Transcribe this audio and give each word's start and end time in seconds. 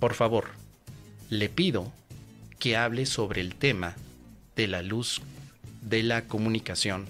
por 0.00 0.14
favor, 0.14 0.46
le 1.28 1.48
pido 1.50 1.92
que 2.58 2.76
hable 2.76 3.06
sobre 3.06 3.42
el 3.42 3.54
tema 3.54 3.94
de 4.56 4.66
la 4.66 4.82
luz 4.82 5.20
de 5.82 6.02
la 6.02 6.22
comunicación, 6.22 7.06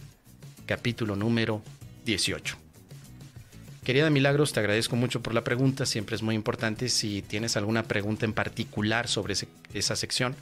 capítulo 0.66 1.14
número 1.16 1.62
18. 2.04 2.56
Querida 3.84 4.11
Milagros, 4.11 4.53
te 4.53 4.61
agradezco 4.61 4.96
mucho 4.96 5.22
por 5.22 5.34
la 5.34 5.45
pregunta, 5.45 5.87
siempre 5.87 6.16
es 6.16 6.22
muy 6.22 6.34
importante 6.34 6.88
si 6.88 7.22
tienes 7.22 7.56
alguna 7.56 7.84
pregunta 7.84 8.26
en 8.26 8.32
particular 8.32 9.09
sobre 9.09 9.34
esa 9.72 9.96
sección, 9.96 10.34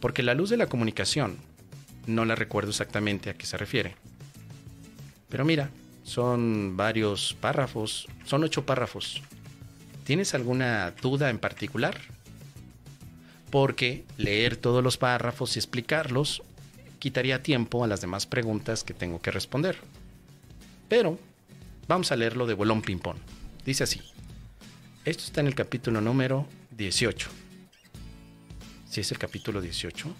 porque 0.00 0.22
la 0.22 0.34
luz 0.34 0.50
de 0.50 0.56
la 0.56 0.66
comunicación, 0.66 1.36
no 2.06 2.24
la 2.24 2.34
recuerdo 2.34 2.70
exactamente 2.70 3.30
a 3.30 3.34
qué 3.34 3.46
se 3.46 3.56
refiere. 3.56 3.94
Pero 5.28 5.44
mira, 5.44 5.70
son 6.02 6.76
varios 6.76 7.34
párrafos, 7.40 8.08
son 8.24 8.44
ocho 8.44 8.66
párrafos. 8.66 9.22
¿Tienes 10.04 10.34
alguna 10.34 10.92
duda 11.02 11.30
en 11.30 11.38
particular? 11.38 11.98
Porque 13.50 14.04
leer 14.18 14.56
todos 14.56 14.84
los 14.84 14.98
párrafos 14.98 15.56
y 15.56 15.58
explicarlos 15.58 16.42
quitaría 16.98 17.42
tiempo 17.42 17.84
a 17.84 17.86
las 17.86 18.00
demás 18.00 18.26
preguntas 18.26 18.84
que 18.84 18.94
tengo 18.94 19.20
que 19.20 19.30
responder. 19.30 19.76
Pero 20.88 21.18
vamos 21.88 22.12
a 22.12 22.16
leerlo 22.16 22.46
de 22.46 22.54
bolón 22.54 22.82
ping-pong. 22.82 23.16
Dice 23.64 23.84
así. 23.84 24.00
Esto 25.04 25.24
está 25.24 25.40
en 25.40 25.46
el 25.46 25.54
capítulo 25.54 26.00
número 26.00 26.46
18. 26.70 27.28
¿Si 28.88 29.00
es 29.00 29.10
el 29.10 29.18
capítulo 29.18 29.60
18? 29.60 30.14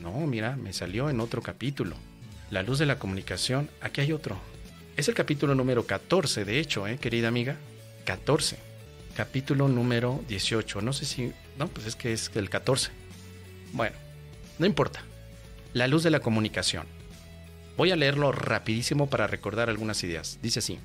No, 0.00 0.26
mira, 0.26 0.56
me 0.56 0.72
salió 0.72 1.10
en 1.10 1.20
otro 1.20 1.42
capítulo. 1.42 1.96
La 2.50 2.62
luz 2.62 2.78
de 2.78 2.86
la 2.86 2.98
comunicación. 2.98 3.70
Aquí 3.80 4.00
hay 4.00 4.12
otro. 4.12 4.40
Es 4.96 5.08
el 5.08 5.14
capítulo 5.14 5.54
número 5.54 5.86
14, 5.86 6.44
de 6.44 6.58
hecho, 6.58 6.86
¿eh, 6.86 6.98
querida 6.98 7.28
amiga. 7.28 7.56
14. 8.04 8.56
Capítulo 9.16 9.68
número 9.68 10.22
18. 10.28 10.80
No 10.80 10.92
sé 10.92 11.04
si... 11.04 11.32
No, 11.58 11.68
pues 11.68 11.86
es 11.86 11.96
que 11.96 12.12
es 12.12 12.30
el 12.34 12.50
14. 12.50 12.90
Bueno, 13.72 13.96
no 14.58 14.66
importa. 14.66 15.02
La 15.72 15.86
luz 15.86 16.02
de 16.02 16.10
la 16.10 16.20
comunicación. 16.20 16.86
Voy 17.76 17.90
a 17.90 17.96
leerlo 17.96 18.32
rapidísimo 18.32 19.08
para 19.08 19.26
recordar 19.26 19.68
algunas 19.68 20.02
ideas. 20.04 20.38
Dice 20.42 20.58
así. 20.58 20.78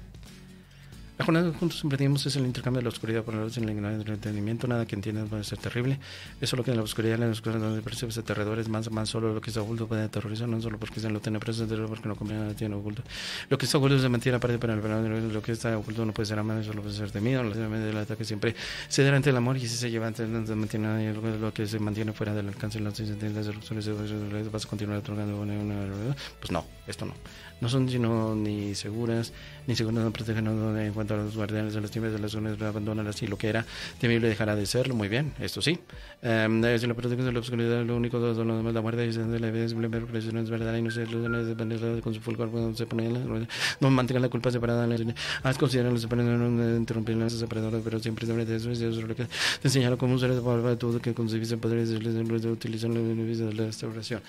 La 1.17 1.25
jornada 1.25 1.51
que 1.51 1.57
juntos 1.57 1.83
emprendimos 1.83 2.23
es 2.27 2.35
el 2.35 2.45
intercambio 2.45 2.77
de 2.77 2.83
la 2.83 2.89
oscuridad 2.89 3.23
por 3.23 3.33
la 3.33 3.41
luz 3.41 3.57
y 3.57 3.61
la 3.61 3.71
ignorancia 3.71 4.03
del 4.03 4.13
entendimiento. 4.13 4.67
Nada 4.67 4.85
que 4.85 4.93
entiendas 4.93 5.27
puede 5.27 5.43
ser 5.43 5.57
terrible. 5.57 5.97
Eso 6.39 6.55
lo 6.55 6.63
que 6.63 6.69
en 6.69 6.77
la 6.77 6.83
oscuridad, 6.83 7.15
en 7.15 7.21
la 7.21 7.31
oscuridad 7.31 7.59
donde 7.59 7.81
percibes 7.81 8.19
aterradores, 8.19 8.69
más, 8.69 8.91
más 8.91 9.09
solo 9.09 9.33
lo 9.33 9.41
que 9.41 9.49
está 9.49 9.61
oculto 9.61 9.87
puede 9.87 10.03
aterrorizar, 10.03 10.47
no 10.47 10.61
solo 10.61 10.77
porque 10.77 10.99
se 10.99 11.09
lo 11.09 11.19
tiene 11.19 11.39
preso, 11.39 11.67
sino 11.67 11.87
porque 11.87 12.07
no 12.07 12.15
comprende 12.15 12.43
nada 12.43 12.55
tiene 12.55 12.75
oculto. 12.75 13.01
Lo 13.49 13.57
que 13.57 13.65
está 13.65 13.79
oculto 13.79 13.97
se 13.99 14.09
mantiene 14.09 14.35
aparte 14.35 14.59
para 14.59 14.75
el 14.75 14.81
verano, 14.81 15.09
lo 15.09 15.41
que 15.41 15.53
está 15.53 15.75
oculto 15.75 16.05
no 16.05 16.13
puede 16.13 16.27
ser 16.27 16.37
amado, 16.37 16.63
solo 16.63 16.83
puede 16.83 16.95
ser 16.95 17.09
temido. 17.09 17.41
El 17.41 17.97
ataque 17.97 18.23
siempre 18.23 18.55
se 18.87 19.03
da 19.03 19.15
ante 19.15 19.31
el 19.31 19.37
amor 19.37 19.57
y 19.57 19.61
si 19.61 19.69
se 19.69 19.89
lleva 19.89 20.05
ante 20.05 20.27
no 20.27 20.41
lo 21.39 21.51
que 21.51 21.65
se 21.65 21.79
mantiene 21.79 22.13
fuera 22.13 22.35
del 22.35 22.47
alcance 22.47 22.77
de 22.77 22.85
las 22.85 23.47
erupciones, 23.47 23.89
vas 24.51 24.65
a 24.65 24.69
continuar 24.69 24.99
otorgando. 24.99 25.43
Pues 26.39 26.51
no, 26.51 26.63
esto 26.85 27.05
no 27.05 27.15
no 27.59 27.69
son 27.69 27.89
sino 27.89 28.35
ni 28.35 28.75
seguras, 28.75 29.33
ni 29.65 29.75
seguras 29.75 30.03
no 30.03 30.11
protegen 30.11 30.47
en 30.47 30.93
cuanto 30.93 31.06
a 31.15 31.17
los 31.17 31.35
guardianes 31.35 31.73
de 31.73 31.81
las 31.81 31.91
tiendas 31.91 32.13
de 32.13 32.19
las 32.19 32.31
zonas 32.31 32.61
abandonan 32.61 33.07
así 33.07 33.27
lo 33.27 33.37
que 33.37 33.49
era 33.49 33.65
temible 33.99 34.27
dejará 34.27 34.55
de 34.55 34.65
serlo, 34.65 34.95
muy 34.95 35.07
bien, 35.07 35.33
esto 35.39 35.61
sí. 35.61 35.79
Um, 36.23 36.63
si 36.77 36.87
la 36.87 36.93
protección 36.93 37.33
de 37.33 37.63
la 37.63 37.83
lo 37.83 37.95
único 37.95 38.17
todo 38.17 38.43
lo 38.43 38.57
demás, 38.57 38.73
la 38.73 38.81
muerte 38.81 39.05
y 39.05 39.11
de 39.11 39.39
la 39.39 39.69
simplemente 39.69 40.07
presión 40.07 40.37
es 40.37 40.49
verdad 40.49 40.75
y 40.75 40.81
no 40.81 40.91
se 40.91 41.05
depende 41.05 42.01
con 42.01 42.13
su 42.13 42.21
fulgor 42.21 42.49
cuando 42.49 42.75
se 42.75 42.85
pone 42.85 43.09
no 43.79 43.89
mantengan 43.89 44.23
la 44.23 44.29
culpa 44.29 44.51
separada 44.51 44.87
haz 45.43 45.57
considerar 45.57 45.91
los 45.91 46.01
separadores 46.01 46.39
no 46.39 46.77
interrumpir 46.77 47.15
las 47.15 47.33
separadoras 47.33 47.81
pero 47.83 47.99
siempre 47.99 48.25
sobre 48.25 48.43
eso 48.55 48.71
es 48.71 48.79
lo 48.81 49.15
que 49.15 49.25
te 49.25 49.29
enseñaron 49.63 49.97
cómo 49.97 50.15
usar 50.15 50.31
de 50.33 50.75
todo 50.77 50.99
que 50.99 51.13
concebiste 51.13 51.57
poderes 51.57 51.89
de 51.89 52.51
utilizar 52.51 52.89
los 52.89 53.07
beneficios 53.07 53.49
de 53.49 53.55
la 53.55 53.65
restauración 53.65 54.21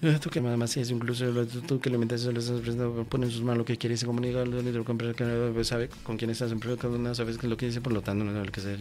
Tú 0.00 0.30
que 0.30 0.40
más 0.40 0.76
es 0.76 0.92
incluso 0.92 1.24
tú 1.66 1.80
que 1.80 1.90
le 1.90 1.98
metes 1.98 2.24
a 2.24 2.30
los 2.30 2.48
pone 3.10 3.26
en 3.26 3.32
sus 3.32 3.42
manos 3.42 3.58
lo 3.58 3.64
que 3.64 3.76
quiere 3.76 3.94
y 3.94 3.98
se 3.98 4.06
comunica 4.06 4.44
que 4.44 5.64
sabe 5.64 5.88
con 6.04 6.16
quién 6.16 6.30
estás 6.30 6.52
en 6.52 6.60
una 6.86 7.16
sabes 7.16 7.42
lo 7.42 7.56
que 7.56 7.66
dice 7.66 7.80
por 7.80 7.92
lo 7.92 8.00
tanto 8.00 8.24
no 8.24 8.44
lo 8.44 8.52
que 8.52 8.60
se 8.60 8.76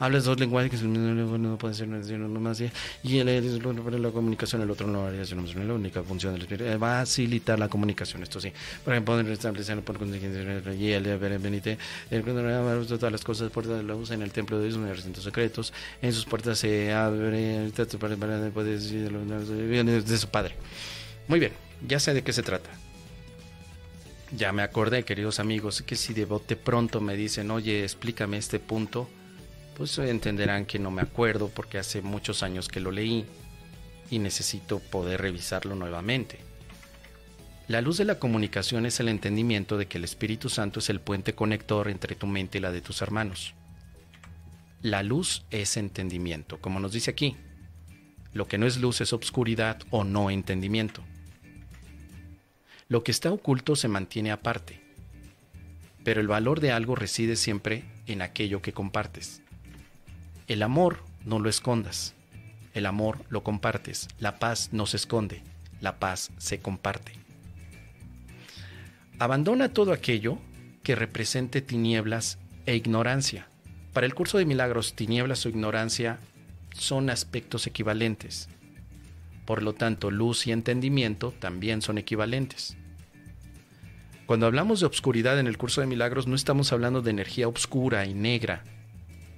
hablas 0.00 0.24
dos 0.24 0.40
lenguajes 0.40 0.72
que 0.72 0.84
no 0.84 1.58
puede 1.58 1.74
ser 1.74 1.86
no 1.86 2.40
más 2.40 2.60
y 3.04 3.18
él 3.18 3.28
es 3.28 3.62
la 3.62 4.10
comunicación 4.10 4.62
el 4.62 4.70
otro 4.70 4.88
no 4.88 5.08
es 5.10 5.30
la 5.30 5.74
única 5.74 6.02
función 6.02 6.32
del 6.32 6.42
espíritu 6.42 6.78
facilitar 6.80 7.56
la 7.56 7.68
comunicación 7.68 8.24
esto 8.24 8.40
sí 8.40 8.50
por 8.84 8.94
ejemplo 8.94 9.20
establecer 9.20 9.80
por 9.82 9.96
y 10.74 10.90
él 10.90 11.38
benite 11.40 11.78
todas 12.10 13.12
las 13.12 13.22
cosas 13.22 13.52
puertas 13.52 13.76
de 13.76 13.84
la 13.84 13.94
luz 13.94 14.10
en 14.10 14.22
el 14.22 14.32
templo 14.32 14.58
de 14.58 14.72
sus 14.72 14.80
recintos 14.88 15.22
secretos 15.22 15.72
en 16.02 16.12
sus 16.12 16.24
puertas 16.24 16.58
se 16.58 16.92
abre 16.92 17.70
para 18.18 18.50
poder 18.50 18.80
decir 18.80 19.12
de 19.40 20.18
su 20.18 20.28
padre. 20.28 20.54
Muy 21.28 21.40
bien, 21.40 21.52
ya 21.86 22.00
sé 22.00 22.14
de 22.14 22.22
qué 22.22 22.32
se 22.32 22.42
trata. 22.42 22.70
Ya 24.32 24.52
me 24.52 24.62
acordé, 24.62 25.04
queridos 25.04 25.38
amigos, 25.38 25.82
que 25.82 25.96
si 25.96 26.12
de 26.12 26.24
bote 26.24 26.56
pronto 26.56 27.00
me 27.00 27.16
dicen, 27.16 27.50
oye, 27.50 27.84
explícame 27.84 28.36
este 28.38 28.58
punto, 28.58 29.08
pues 29.76 29.96
entenderán 29.98 30.66
que 30.66 30.78
no 30.78 30.90
me 30.90 31.02
acuerdo 31.02 31.48
porque 31.48 31.78
hace 31.78 32.02
muchos 32.02 32.42
años 32.42 32.68
que 32.68 32.80
lo 32.80 32.90
leí 32.90 33.24
y 34.10 34.18
necesito 34.18 34.78
poder 34.78 35.20
revisarlo 35.20 35.74
nuevamente. 35.74 36.38
La 37.68 37.80
luz 37.80 37.98
de 37.98 38.04
la 38.04 38.18
comunicación 38.18 38.86
es 38.86 39.00
el 39.00 39.08
entendimiento 39.08 39.76
de 39.76 39.86
que 39.86 39.98
el 39.98 40.04
Espíritu 40.04 40.48
Santo 40.48 40.78
es 40.78 40.88
el 40.88 41.00
puente 41.00 41.34
conector 41.34 41.88
entre 41.88 42.14
tu 42.14 42.26
mente 42.26 42.58
y 42.58 42.60
la 42.60 42.70
de 42.70 42.80
tus 42.80 43.02
hermanos. 43.02 43.54
La 44.82 45.02
luz 45.02 45.44
es 45.50 45.76
entendimiento, 45.76 46.58
como 46.58 46.78
nos 46.78 46.92
dice 46.92 47.10
aquí. 47.10 47.36
Lo 48.36 48.46
que 48.46 48.58
no 48.58 48.66
es 48.66 48.76
luz 48.76 49.00
es 49.00 49.14
obscuridad 49.14 49.78
o 49.88 50.04
no 50.04 50.28
entendimiento. 50.28 51.02
Lo 52.86 53.02
que 53.02 53.10
está 53.10 53.32
oculto 53.32 53.76
se 53.76 53.88
mantiene 53.88 54.30
aparte, 54.30 54.78
pero 56.04 56.20
el 56.20 56.28
valor 56.28 56.60
de 56.60 56.70
algo 56.70 56.96
reside 56.96 57.36
siempre 57.36 57.84
en 58.06 58.20
aquello 58.20 58.60
que 58.60 58.74
compartes. 58.74 59.40
El 60.48 60.62
amor 60.62 61.02
no 61.24 61.38
lo 61.38 61.48
escondas, 61.48 62.12
el 62.74 62.84
amor 62.84 63.24
lo 63.30 63.42
compartes, 63.42 64.06
la 64.18 64.38
paz 64.38 64.68
no 64.70 64.84
se 64.84 64.98
esconde, 64.98 65.42
la 65.80 65.98
paz 65.98 66.30
se 66.36 66.60
comparte. 66.60 67.12
Abandona 69.18 69.70
todo 69.70 69.94
aquello 69.94 70.36
que 70.82 70.94
represente 70.94 71.62
tinieblas 71.62 72.36
e 72.66 72.76
ignorancia. 72.76 73.48
Para 73.94 74.04
el 74.04 74.14
curso 74.14 74.36
de 74.36 74.44
milagros, 74.44 74.92
tinieblas 74.92 75.46
o 75.46 75.48
ignorancia 75.48 76.18
son 76.76 77.10
aspectos 77.10 77.66
equivalentes. 77.66 78.48
Por 79.44 79.62
lo 79.62 79.74
tanto, 79.74 80.10
luz 80.10 80.46
y 80.46 80.52
entendimiento 80.52 81.32
también 81.32 81.82
son 81.82 81.98
equivalentes. 81.98 82.76
Cuando 84.26 84.46
hablamos 84.46 84.80
de 84.80 84.86
obscuridad 84.86 85.38
en 85.38 85.46
el 85.46 85.56
curso 85.56 85.80
de 85.80 85.86
milagros 85.86 86.26
no 86.26 86.34
estamos 86.34 86.72
hablando 86.72 87.00
de 87.00 87.10
energía 87.10 87.46
oscura 87.46 88.06
y 88.06 88.14
negra. 88.14 88.64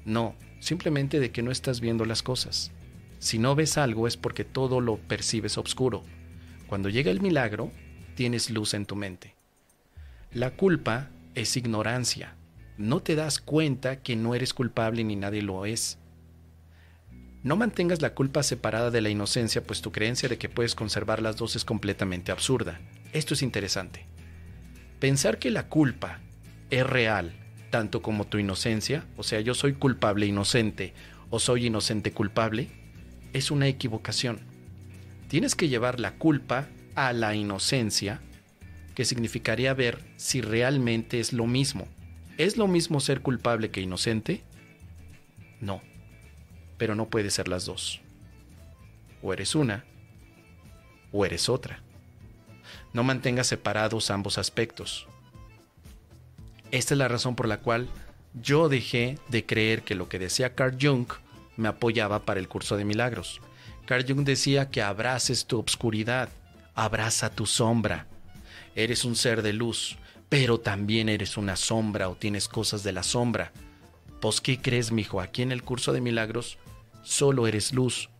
No, 0.06 0.34
simplemente 0.60 1.20
de 1.20 1.30
que 1.30 1.42
no 1.42 1.50
estás 1.50 1.80
viendo 1.80 2.06
las 2.06 2.22
cosas. 2.22 2.72
Si 3.18 3.38
no 3.38 3.54
ves 3.54 3.76
algo 3.76 4.06
es 4.06 4.16
porque 4.16 4.44
todo 4.44 4.80
lo 4.80 4.96
percibes 4.96 5.58
oscuro. 5.58 6.04
Cuando 6.66 6.88
llega 6.88 7.10
el 7.10 7.20
milagro, 7.20 7.70
tienes 8.14 8.48
luz 8.48 8.72
en 8.72 8.86
tu 8.86 8.96
mente. 8.96 9.34
La 10.32 10.52
culpa 10.52 11.10
es 11.34 11.56
ignorancia. 11.56 12.34
No 12.78 13.00
te 13.00 13.14
das 13.14 13.40
cuenta 13.40 14.02
que 14.02 14.16
no 14.16 14.34
eres 14.34 14.54
culpable 14.54 15.04
ni 15.04 15.16
nadie 15.16 15.42
lo 15.42 15.66
es. 15.66 15.97
No 17.44 17.54
mantengas 17.54 18.02
la 18.02 18.14
culpa 18.14 18.42
separada 18.42 18.90
de 18.90 19.00
la 19.00 19.10
inocencia, 19.10 19.62
pues 19.62 19.80
tu 19.80 19.92
creencia 19.92 20.28
de 20.28 20.38
que 20.38 20.48
puedes 20.48 20.74
conservar 20.74 21.22
las 21.22 21.36
dos 21.36 21.54
es 21.54 21.64
completamente 21.64 22.32
absurda. 22.32 22.80
Esto 23.12 23.34
es 23.34 23.42
interesante. 23.42 24.06
Pensar 24.98 25.38
que 25.38 25.52
la 25.52 25.68
culpa 25.68 26.18
es 26.70 26.84
real, 26.84 27.32
tanto 27.70 28.02
como 28.02 28.26
tu 28.26 28.38
inocencia, 28.38 29.06
o 29.16 29.22
sea, 29.22 29.40
yo 29.40 29.54
soy 29.54 29.74
culpable 29.74 30.26
inocente 30.26 30.94
o 31.30 31.38
soy 31.38 31.66
inocente 31.66 32.10
culpable, 32.12 32.70
es 33.32 33.52
una 33.52 33.68
equivocación. 33.68 34.40
Tienes 35.28 35.54
que 35.54 35.68
llevar 35.68 36.00
la 36.00 36.14
culpa 36.14 36.66
a 36.96 37.12
la 37.12 37.36
inocencia, 37.36 38.20
que 38.96 39.04
significaría 39.04 39.74
ver 39.74 40.02
si 40.16 40.40
realmente 40.40 41.20
es 41.20 41.32
lo 41.32 41.46
mismo. 41.46 41.86
¿Es 42.36 42.56
lo 42.56 42.66
mismo 42.66 42.98
ser 42.98 43.20
culpable 43.20 43.70
que 43.70 43.80
inocente? 43.80 44.42
No 45.60 45.82
pero 46.78 46.94
no 46.94 47.08
puede 47.08 47.30
ser 47.30 47.48
las 47.48 47.66
dos. 47.66 48.00
O 49.22 49.32
eres 49.32 49.54
una, 49.54 49.84
o 51.12 51.26
eres 51.26 51.48
otra. 51.48 51.82
No 52.92 53.02
mantengas 53.02 53.48
separados 53.48 54.10
ambos 54.10 54.38
aspectos. 54.38 55.06
Esta 56.70 56.94
es 56.94 56.98
la 56.98 57.08
razón 57.08 57.34
por 57.34 57.48
la 57.48 57.58
cual 57.58 57.88
yo 58.40 58.68
dejé 58.68 59.18
de 59.28 59.44
creer 59.44 59.82
que 59.82 59.94
lo 59.94 60.08
que 60.08 60.18
decía 60.18 60.54
Carl 60.54 60.76
Jung 60.80 61.06
me 61.56 61.68
apoyaba 61.68 62.20
para 62.20 62.40
el 62.40 62.48
curso 62.48 62.76
de 62.76 62.84
milagros. 62.84 63.40
Carl 63.86 64.04
Jung 64.06 64.24
decía 64.24 64.70
que 64.70 64.82
abraces 64.82 65.46
tu 65.46 65.58
obscuridad, 65.58 66.28
abraza 66.74 67.30
tu 67.30 67.46
sombra. 67.46 68.06
Eres 68.76 69.04
un 69.04 69.16
ser 69.16 69.42
de 69.42 69.52
luz, 69.52 69.96
pero 70.28 70.60
también 70.60 71.08
eres 71.08 71.36
una 71.36 71.56
sombra 71.56 72.08
o 72.08 72.14
tienes 72.14 72.48
cosas 72.48 72.82
de 72.82 72.92
la 72.92 73.02
sombra. 73.02 73.50
Pues, 74.20 74.40
¿qué 74.40 74.60
crees, 74.60 74.92
mijo? 74.92 75.20
Aquí 75.20 75.42
en 75.42 75.52
el 75.52 75.62
curso 75.62 75.92
de 75.92 76.00
milagros 76.00 76.58
solo 77.02 77.46
eres 77.46 77.72
luz, 77.72 78.10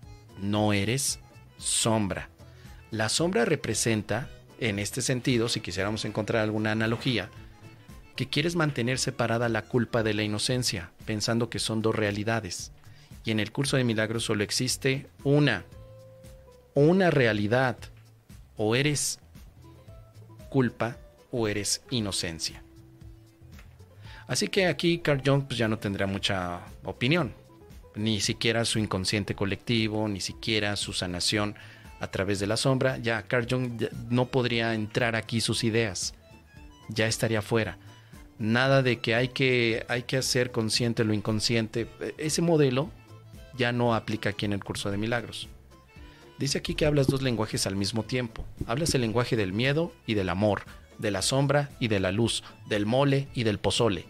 no 0.41 0.73
eres 0.73 1.21
sombra. 1.59 2.31
La 2.91 3.09
sombra 3.09 3.45
representa, 3.45 4.29
en 4.61 4.79
este 4.79 5.03
sentido, 5.03 5.49
si 5.49 5.61
quisiéramos 5.61 6.05
encontrar 6.05 6.43
alguna 6.43 6.73
analogía, 6.73 7.29
que 8.17 8.29
quieres 8.29 8.57
mantener 8.57 8.99
separada 8.99 9.49
la 9.49 9.63
culpa 9.63 10.03
de 10.03 10.15
la 10.15 10.23
inocencia, 10.23 10.91
pensando 11.05 11.51
que 11.51 11.59
son 11.59 11.83
dos 11.83 11.95
realidades. 11.95 12.73
Y 13.25 13.31
en 13.31 13.41
el 13.41 13.53
curso 13.53 13.77
de 13.77 13.85
milagros 13.85 14.25
solo 14.25 14.43
existe 14.43 15.07
una, 15.23 15.65
una 16.75 17.11
realidad. 17.11 17.77
O 18.57 18.75
eres 18.75 19.21
culpa 20.49 20.97
o 21.31 21.47
eres 21.47 21.83
inocencia. 21.91 22.63
Así 24.27 24.49
que 24.49 24.67
aquí 24.67 24.99
Carl 24.99 25.23
Jung 25.25 25.45
pues, 25.47 25.59
ya 25.59 25.69
no 25.69 25.79
tendrá 25.79 26.07
mucha 26.07 26.61
opinión, 26.85 27.33
ni 27.99 28.21
siquiera 28.21 28.65
su 28.65 28.79
inconsciente 28.79 29.35
colectivo, 29.35 30.09
ni 30.09 30.21
siquiera 30.21 30.77
su 30.77 30.93
sanación 30.93 31.57
a 32.01 32.07
través 32.09 32.39
de 32.39 32.47
la 32.47 32.57
sombra. 32.57 32.99
Ya 32.99 33.23
Carl 33.23 33.47
Jung 33.49 33.83
no 34.09 34.27
podría 34.27 34.75
entrar 34.75 35.17
aquí 35.17 35.41
sus 35.41 35.65
ideas, 35.65 36.15
ya 36.89 37.07
estaría 37.07 37.43
fuera. 37.43 37.79
Nada 38.39 38.83
de 38.83 39.01
que 39.01 39.15
hay 39.15 39.29
que, 39.29 39.85
hay 39.89 40.05
que 40.05 40.17
hacer 40.17 40.53
consciente 40.53 41.05
lo 41.05 41.13
inconsciente. 41.13 41.89
Ese 42.19 42.41
modelo 42.41 42.91
ya 43.57 43.73
no 43.73 43.95
aplica 43.95 44.31
aquí 44.31 44.47
en 44.47 44.53
el 44.53 44.63
curso 44.63 44.91
de 44.91 44.97
milagros. 44.97 45.49
Dice 46.39 46.59
aquí 46.59 46.75
que 46.75 46.87
hablas 46.87 47.09
dos 47.09 47.21
lenguajes 47.21 47.67
al 47.67 47.75
mismo 47.75 48.05
tiempo. 48.05 48.45
Hablas 48.67 48.95
el 48.95 49.01
lenguaje 49.01 49.37
del 49.37 49.53
miedo 49.53 49.93
y 50.07 50.15
del 50.15 50.29
amor, 50.29 50.63
de 50.99 51.11
la 51.11 51.21
sombra 51.21 51.71
y 51.81 51.89
de 51.89 51.99
la 51.99 52.13
luz, 52.13 52.45
del 52.69 52.87
mole 52.87 53.27
y 53.35 53.43
del 53.43 53.59
pozole 53.59 54.07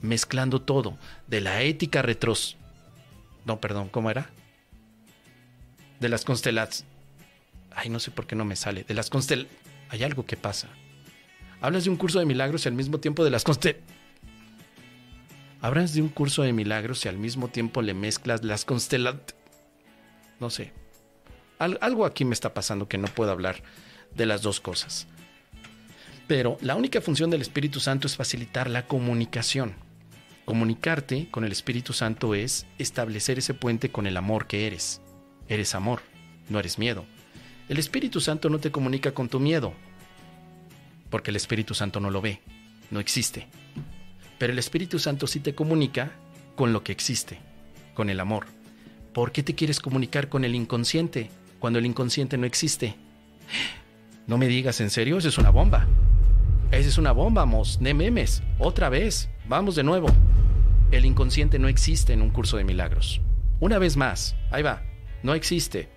mezclando 0.00 0.60
todo, 0.62 0.96
de 1.26 1.40
la 1.40 1.62
ética 1.62 2.02
retros... 2.02 2.56
No, 3.48 3.62
perdón, 3.62 3.88
¿cómo 3.88 4.10
era? 4.10 4.28
De 6.00 6.10
las 6.10 6.26
constelaciones. 6.26 6.84
Ay, 7.74 7.88
no 7.88 7.98
sé 7.98 8.10
por 8.10 8.26
qué 8.26 8.36
no 8.36 8.44
me 8.44 8.56
sale. 8.56 8.84
De 8.84 8.92
las 8.92 9.08
constel... 9.08 9.48
Hay 9.88 10.04
algo 10.04 10.26
que 10.26 10.36
pasa. 10.36 10.68
Hablas 11.62 11.84
de 11.84 11.90
un 11.90 11.96
curso 11.96 12.18
de 12.18 12.26
milagros 12.26 12.66
y 12.66 12.68
al 12.68 12.74
mismo 12.74 13.00
tiempo 13.00 13.24
de 13.24 13.30
las 13.30 13.44
constel... 13.44 13.80
Hablas 15.62 15.94
de 15.94 16.02
un 16.02 16.10
curso 16.10 16.42
de 16.42 16.52
milagros 16.52 17.06
y 17.06 17.08
al 17.08 17.16
mismo 17.16 17.48
tiempo 17.48 17.80
le 17.80 17.94
mezclas 17.94 18.44
las 18.44 18.66
constelaciones. 18.66 19.34
No 20.40 20.50
sé. 20.50 20.74
algo 21.58 22.04
aquí 22.04 22.26
me 22.26 22.34
está 22.34 22.52
pasando 22.52 22.86
que 22.86 22.98
no 22.98 23.08
puedo 23.08 23.30
hablar 23.30 23.62
de 24.14 24.26
las 24.26 24.42
dos 24.42 24.60
cosas. 24.60 25.06
Pero 26.26 26.58
la 26.60 26.76
única 26.76 27.00
función 27.00 27.30
del 27.30 27.40
Espíritu 27.40 27.80
Santo 27.80 28.08
es 28.08 28.14
facilitar 28.14 28.68
la 28.68 28.86
comunicación. 28.86 29.87
Comunicarte 30.48 31.28
con 31.30 31.44
el 31.44 31.52
Espíritu 31.52 31.92
Santo 31.92 32.34
es 32.34 32.64
establecer 32.78 33.38
ese 33.38 33.52
puente 33.52 33.90
con 33.90 34.06
el 34.06 34.16
amor 34.16 34.46
que 34.46 34.66
eres. 34.66 35.02
Eres 35.46 35.74
amor, 35.74 36.00
no 36.48 36.58
eres 36.58 36.78
miedo. 36.78 37.04
El 37.68 37.78
Espíritu 37.78 38.18
Santo 38.18 38.48
no 38.48 38.58
te 38.58 38.70
comunica 38.70 39.12
con 39.12 39.28
tu 39.28 39.40
miedo, 39.40 39.74
porque 41.10 41.32
el 41.32 41.36
Espíritu 41.36 41.74
Santo 41.74 42.00
no 42.00 42.08
lo 42.08 42.22
ve, 42.22 42.40
no 42.90 42.98
existe. 42.98 43.46
Pero 44.38 44.54
el 44.54 44.58
Espíritu 44.58 44.98
Santo 44.98 45.26
sí 45.26 45.40
te 45.40 45.54
comunica 45.54 46.12
con 46.56 46.72
lo 46.72 46.82
que 46.82 46.92
existe, 46.92 47.40
con 47.92 48.08
el 48.08 48.18
amor. 48.18 48.46
¿Por 49.12 49.32
qué 49.32 49.42
te 49.42 49.54
quieres 49.54 49.80
comunicar 49.80 50.30
con 50.30 50.46
el 50.46 50.54
inconsciente 50.54 51.30
cuando 51.58 51.78
el 51.78 51.84
inconsciente 51.84 52.38
no 52.38 52.46
existe? 52.46 52.94
No 54.26 54.36
me 54.36 54.46
digas 54.46 54.80
en 54.82 54.90
serio, 54.90 55.16
eso 55.16 55.28
es 55.28 55.38
una 55.38 55.48
bomba. 55.48 55.86
Esa 56.78 56.90
es 56.90 56.98
una 56.98 57.10
bomba, 57.10 57.44
mos, 57.44 57.80
de 57.80 57.92
memes. 57.92 58.40
Otra 58.60 58.88
vez. 58.88 59.28
Vamos 59.48 59.74
de 59.74 59.82
nuevo. 59.82 60.06
El 60.92 61.06
inconsciente 61.06 61.58
no 61.58 61.66
existe 61.66 62.12
en 62.12 62.22
un 62.22 62.30
curso 62.30 62.56
de 62.56 62.62
milagros. 62.62 63.20
Una 63.58 63.78
vez 63.78 63.96
más, 63.96 64.36
ahí 64.52 64.62
va, 64.62 64.84
no 65.24 65.34
existe. 65.34 65.88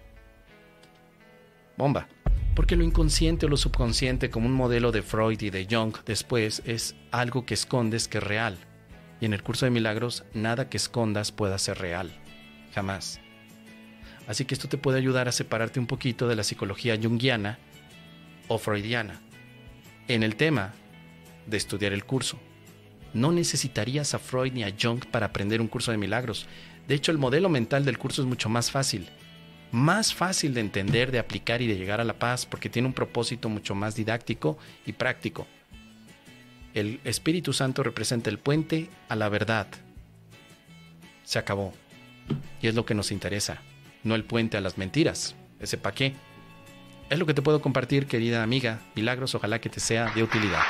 Bomba. 1.77 2.07
Porque 2.55 2.75
lo 2.75 2.83
inconsciente 2.83 3.45
o 3.45 3.49
lo 3.49 3.57
subconsciente, 3.57 4.31
como 4.31 4.47
un 4.47 4.53
modelo 4.53 4.91
de 4.91 5.03
Freud 5.03 5.39
y 5.41 5.51
de 5.51 5.67
Jung 5.69 5.95
después, 6.03 6.63
es 6.65 6.95
algo 7.11 7.45
que 7.45 7.53
escondes 7.53 8.07
que 8.07 8.17
es 8.17 8.23
real. 8.23 8.57
Y 9.19 9.25
en 9.25 9.33
el 9.33 9.43
curso 9.43 9.65
de 9.67 9.71
milagros, 9.71 10.23
nada 10.33 10.67
que 10.67 10.77
escondas 10.77 11.31
pueda 11.31 11.59
ser 11.59 11.77
real. 11.77 12.09
Jamás. 12.73 13.21
Así 14.25 14.45
que 14.45 14.55
esto 14.55 14.67
te 14.67 14.79
puede 14.79 14.97
ayudar 14.97 15.27
a 15.27 15.31
separarte 15.31 15.79
un 15.79 15.85
poquito 15.85 16.27
de 16.27 16.35
la 16.35 16.43
psicología 16.43 16.97
junguiana 16.99 17.59
o 18.47 18.57
freudiana 18.57 19.21
en 20.13 20.23
el 20.23 20.35
tema 20.35 20.73
de 21.47 21.57
estudiar 21.57 21.93
el 21.93 22.05
curso. 22.05 22.39
No 23.13 23.31
necesitarías 23.31 24.13
a 24.13 24.19
Freud 24.19 24.53
ni 24.53 24.63
a 24.63 24.73
Jung 24.79 25.05
para 25.05 25.27
aprender 25.27 25.61
un 25.61 25.67
curso 25.67 25.91
de 25.91 25.97
milagros. 25.97 26.47
De 26.87 26.95
hecho, 26.95 27.11
el 27.11 27.17
modelo 27.17 27.49
mental 27.49 27.85
del 27.85 27.97
curso 27.97 28.21
es 28.21 28.27
mucho 28.27 28.49
más 28.49 28.71
fácil. 28.71 29.09
Más 29.71 30.13
fácil 30.13 30.53
de 30.53 30.61
entender, 30.61 31.11
de 31.11 31.19
aplicar 31.19 31.61
y 31.61 31.67
de 31.67 31.77
llegar 31.77 32.01
a 32.01 32.05
la 32.05 32.19
paz 32.19 32.45
porque 32.45 32.69
tiene 32.69 32.87
un 32.87 32.93
propósito 32.93 33.49
mucho 33.49 33.75
más 33.75 33.95
didáctico 33.95 34.57
y 34.85 34.93
práctico. 34.93 35.47
El 36.73 36.99
Espíritu 37.03 37.51
Santo 37.53 37.83
representa 37.83 38.29
el 38.29 38.37
puente 38.37 38.89
a 39.09 39.15
la 39.15 39.29
verdad. 39.29 39.67
Se 41.23 41.39
acabó. 41.39 41.73
Y 42.61 42.67
es 42.67 42.75
lo 42.75 42.85
que 42.85 42.95
nos 42.95 43.11
interesa, 43.11 43.61
no 44.03 44.15
el 44.15 44.23
puente 44.23 44.57
a 44.57 44.61
las 44.61 44.77
mentiras. 44.77 45.35
Ese 45.59 45.77
pa' 45.77 45.93
qué. 45.93 46.13
Es 47.11 47.19
lo 47.19 47.25
que 47.25 47.33
te 47.33 47.41
puedo 47.41 47.61
compartir, 47.61 48.07
querida 48.07 48.41
amiga. 48.41 48.79
Milagros, 48.95 49.35
ojalá 49.35 49.59
que 49.59 49.67
te 49.67 49.81
sea 49.81 50.09
de 50.15 50.23
utilidad. 50.23 50.61